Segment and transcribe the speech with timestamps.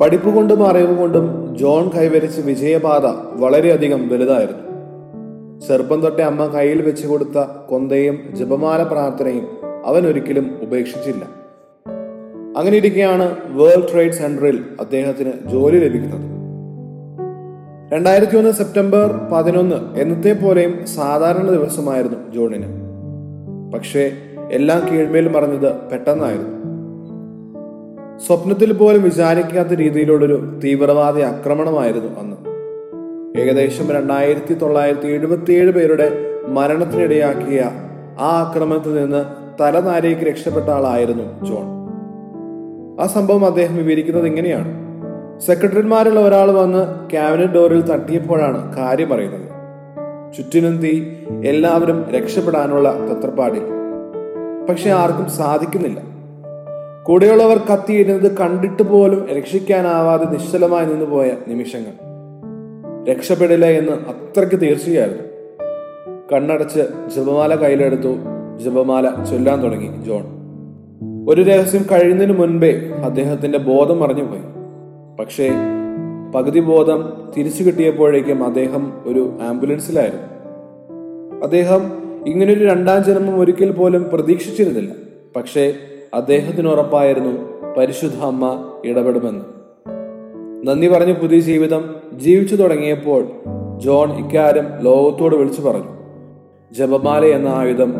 [0.00, 3.06] പഠിപ്പ് കൊണ്ടും അറിവ് കൊണ്ടും ജോൺ കൈവരിച്ച വിജയപാത
[3.40, 4.72] വളരെയധികം വലുതായിരുന്നു.
[5.68, 7.38] ചെറുപ്പം തൊട്ടേ അമ്മ കയ്യിൽ വെച്ച് കൊടുത്ത
[7.68, 9.48] കൊന്തയും ജപമാല പ്രാർത്ഥനയും
[9.84, 11.24] അവൻ ഒരിക്കലും ഉപേക്ഷിച്ചില്ല.
[12.58, 16.32] അങ്ങനെ ഇരിക്കെയാണ് വേൾഡ് ട്രേഡ് സെന്ററിൽ അദ്ദേഹത്തിന് ജോലി ലഭിക്കുന്നത്.
[17.94, 22.66] രണ്ടായിരത്തി ഒന്ന് സെപ്റ്റംബർ പതിനൊന്ന് എന്നത്തെ പോലെയും സാധാരണ ദിവസമായിരുന്നു ജോണിന്.
[23.74, 24.12] പക്ഷേ
[24.52, 26.71] എല്ലാം കീഴ്മേൽ മറഞ്ഞത് പെട്ടെന്നായിരുന്നു.
[28.18, 32.36] സ്വപ്നത്തിൽ പോലും വിചാരിക്കാത്ത രീതിയിലുള്ളൊരു തീവ്രവാദി ആക്രമണമായിരുന്നു അന്ന്.
[33.40, 36.12] ഏകദേശം രണ്ടായിരത്തി തൊള്ളായിരത്തി എഴുപത്തിയേഴ് പേരുടെ
[36.48, 37.70] മരണത്തിനിടയാക്കിയ
[38.20, 39.24] ആ ആക്രമണത്തിൽ നിന്ന്
[39.60, 41.82] തലനാരേക്ക് രക്ഷപ്പെട്ട ആളായിരുന്നു ജോൺ.
[43.00, 44.92] ആ സംഭവം അദ്ദേഹം വിവരിക്കുന്നത് ഇങ്ങനെയാണ്.
[45.40, 49.52] സെക്രട്ടറിമാരുള്ള ഒരാൾ വന്ന് ക്യാബിനറ്റ് ഡോറിൽ തട്ടിയപ്പോഴാണ് കാര്യം പറയുന്നത്
[50.36, 51.02] ചുറ്റിനും തീ
[51.44, 53.62] എല്ലാവരും രക്ഷപ്പെടാനുള്ള തത്രപ്പാടിൽ
[54.68, 56.11] പക്ഷെ ആർക്കും സാധിക്കുന്നില്ല.
[57.04, 61.92] കൂടെയുള്ളവർ കത്തിയിരുന്നത് കണ്ടിട്ട് പോലും രക്ഷിക്കാനാവാതെ നിശ്ചലമായി നിന്നുപോയ നിമിഷങ്ങൾ.
[63.10, 65.22] രക്ഷപ്പെടില്ല എന്ന് അത്രയ്ക്ക് തീർച്ചയായിരുന്നു.
[66.32, 66.80] കണ്ണടച്ച്
[67.16, 68.14] ജപമാല കയ്യിലെടുത്തു.
[68.64, 70.24] ജപമാല ചൊല്ലാൻ തുടങ്ങി ജോൺ.
[71.28, 74.40] ഒരു രഹസ്യം കഴിയുന്നതിന് മുൻപേ അദ്ദേഹത്തിന്റെ ബോധം മറിഞ്ഞുപോയി.
[75.20, 75.50] പക്ഷേ
[76.34, 80.26] പകുതി ബോധം തിരിച്ചു കിട്ടിയപ്പോഴേക്കും അദ്ദേഹം ഒരു ആംബുലൻസിലായിരുന്നു.
[81.42, 81.92] അദ്ദേഹം
[82.26, 84.92] ഇങ്ങനൊരു രണ്ടാം ജന്മം ഒരിക്കൽ പോലും പ്രതീക്ഷിച്ചിരുന്നില്ല.
[85.36, 85.74] പക്ഷേ
[86.14, 87.30] അദ്ദേഹത്തിന് ഉറപ്പായിരുന്നു
[87.78, 89.44] പരിശുദ്ധ അമ്മ ഇടപെടുമെന്ന്.
[90.66, 93.24] നന്ദി പറഞ്ഞ പുതിയ ജീവിതം ജീവിച്ചു തുടങ്ങിയപ്പോൾ
[93.78, 95.88] ജോൺ ഇക്കാര്യം ലോകത്തോട് വിളിച്ചു പറഞ്ഞു.
[96.72, 97.94] ജപമാല എന്ന ആയുധം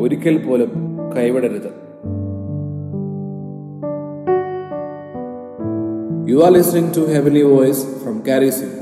[0.00, 0.72] ഒരിക്കൽ പോലും
[1.16, 1.70] കൈവിടരുത്.
[6.30, 8.18] You are listening to heavenly voice from
[8.50, 8.77] Singh.